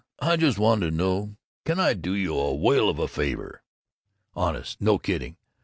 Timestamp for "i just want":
0.19-0.81